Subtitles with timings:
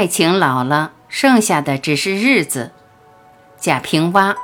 [0.00, 2.72] 爱情老了，剩下的只是日子。
[3.58, 4.34] 贾平凹。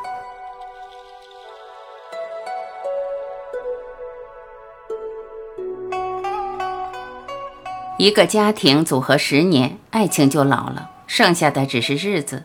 [7.97, 12.45] 一个家庭组合十年，爱情就老了，剩下的只是日子。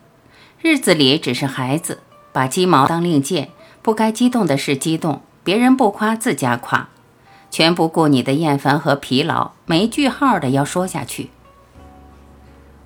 [0.62, 2.00] 日子里只是孩子，
[2.32, 3.50] 把鸡毛当令箭，
[3.82, 6.88] 不该激动的事激动，别人不夸自家夸，
[7.50, 11.28] 全不顾你的厌烦和疲劳，没句号的要说下去。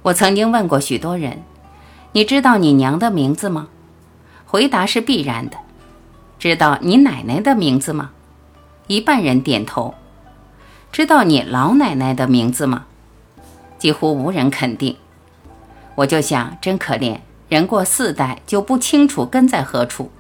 [0.07, 1.43] 我曾经问过许多人
[2.13, 3.67] ：“你知道你娘的名字吗？”
[4.47, 5.57] 回答是必然的。
[6.39, 8.11] 知道你奶奶的名字吗？
[8.87, 9.95] 一半人点头。
[10.93, 12.87] 知道你老奶奶的名字吗？
[13.79, 14.97] 几乎无人肯定。
[15.97, 20.13] 我就想，真可怜，人过四代就不清楚根在何处。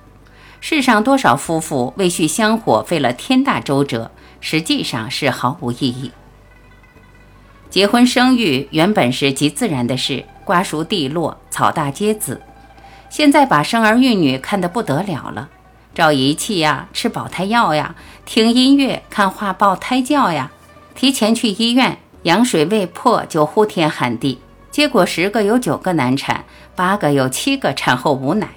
[0.60, 6.10] 世上多少夫妇为续香火费了天大周折，实际上是毫无意义。
[7.76, 12.40] 结婚生育原本是极自然的事，瓜熟蒂落，草大皆子。
[13.10, 15.50] 现在把生儿育女看得不得了了，
[15.94, 20.50] 照仪器呀，吃保胎药呀，听音乐，看画报胎教呀。
[20.94, 28.48] 提前去医院，羊水未破就呼天喊地，结果十个有九个难产，八个有七个产后无奶。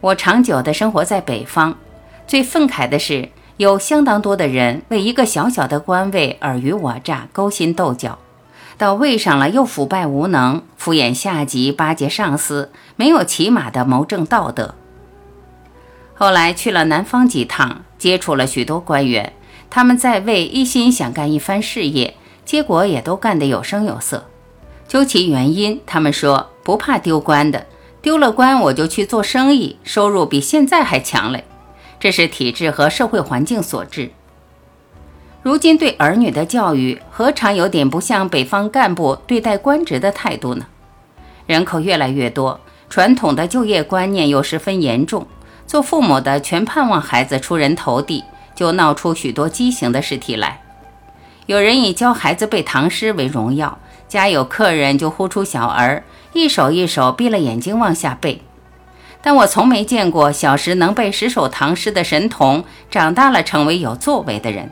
[0.00, 1.76] 我长久的生活在北方，
[2.26, 8.18] 最愤慨的是，有相当多的人为一个小小的官位尔虞我诈、勾心斗角，
[8.76, 14.74] 到位上了又腐败无能、敷衍下级、巴结上司，没有起码的谋政道德。
[16.14, 19.32] 后来去了南方几趟，接触了许多官员。
[19.70, 24.24] 他们在位，一心想干一番事业，结果也都干得有声有色。
[24.88, 27.66] 究其原因，他们说不怕丢官的，
[28.02, 31.44] 丢了官我就去做生意，收入比现在还强嘞。
[31.98, 34.10] 这是体制和社会环境所致。
[35.42, 40.66] 如今对儿女的教育，何尝有点不像北方干部对待官职的态度呢？
[41.46, 45.26] 人口越来越多，传统的就业观念又十分严重，
[45.66, 48.24] 做父母的全盼望孩子出人头地。
[48.54, 50.62] 就闹出许多畸形的事体来。
[51.46, 56.04] 有人以教孩子背唐诗为荣耀，家有客人就呼出小儿，
[56.34, 58.42] 一首一首闭了眼睛往下背。
[59.26, 64.70] 但我从没见过小时能背十首唐诗的神童，长大了成为有作为的人。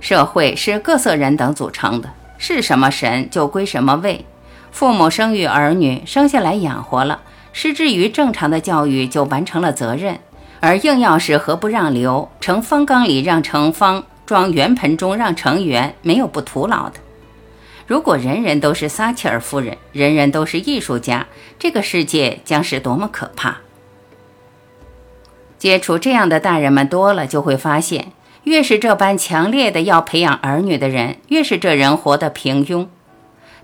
[0.00, 4.26] 社会是各色人等组成的，是什么神就归什么位。
[4.72, 7.20] 父母生育儿女，生下来养活了，
[7.52, 10.18] 失之于正常的教育，就完成了责任。
[10.58, 16.94] 而硬要是何不让留，盛方缸里让盛方，装圆盆中让盛圆，没有不徒劳的。
[17.86, 21.26] 如果人人都是撒切尔夫人，人人都是艺术家，
[21.58, 23.58] 这个世界将是多么可怕！
[25.58, 28.12] 接触这样的大人们多了，就会发现，
[28.44, 32.88] 越是这般强烈的要培养儿女的人，越是这人活得平庸。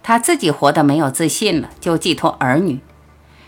[0.02, 2.80] 他自己活得没有自信了，就寄托儿女。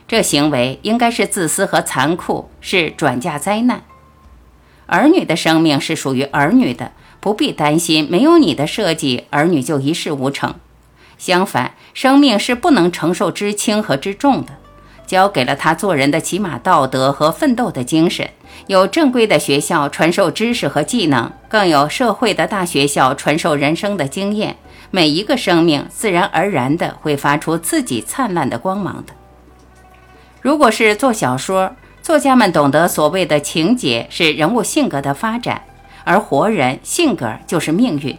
[0.08, 3.82] 这行为应该是自私和残酷，是转嫁灾难。
[4.86, 10.54] 儿女的生命是属于儿女的，不必担心没有你的设计，儿女就一事无成。
[11.18, 14.54] 相反，生命是不能承受之轻和之重的。
[15.06, 18.30] 教给了他做人的起码道德和奋斗的精神，
[18.68, 24.56] 有正规的学校传授知识和技能，更有社会的大学校传授人生的经验。
[24.92, 29.12] 每一个生命自然而然的会发出自己灿烂的光芒的。
[30.40, 35.62] 如果是做小说，作家们懂得所谓的情节是人物性格的发展，
[36.04, 38.18] 而活人性格就是命运。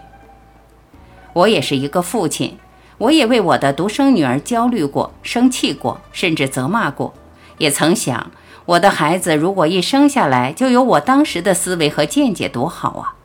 [1.34, 2.58] 我也是一个父亲，
[2.98, 7.14] 我也为我的独生女儿焦虑过、生气过，甚至责骂过，
[7.58, 8.32] 也曾想，
[8.66, 13.16] 我的孩子如果一生下来就有我当时的思维和见解，多好啊！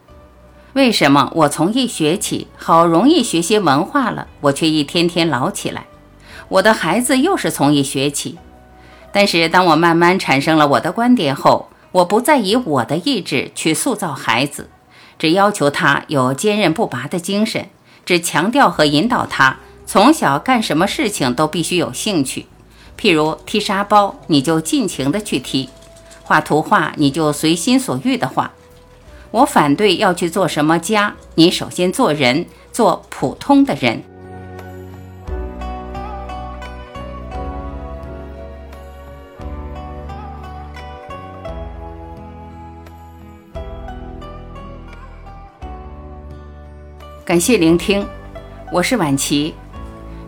[0.75, 5.87] 为什么我从一学起，好容易学些文化了，我却一天天老起来？
[6.49, 8.39] 我的孩子又是从一学起。
[9.11, 14.69] 但是，当我慢慢产生了我的观点后，我不再以我的意志去塑造孩子，
[15.19, 17.71] 只要求他有坚韧不拔的精神，
[18.05, 22.47] 只强调和引导他从小干什么事情都必须有兴趣。
[23.01, 25.71] 譬如踢沙包，你就尽情的去踢；
[26.23, 28.53] 画图画，你就随心所欲的画。
[29.31, 34.03] 我反对要去做什么家，你首先做人，做普通的人。
[47.27, 48.07] 感谢聆听，
[48.71, 49.53] 我是婉琪。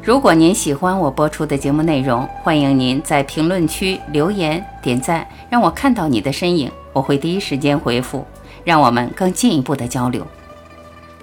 [0.03, 8.27] 如果您喜欢我播出的节目内容，欢迎您在评论区留言点赞，让我看到你的身影，我会第一时间回复，
[8.65, 10.27] 让我们更进一步的交流。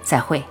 [0.02, 0.42] 再会。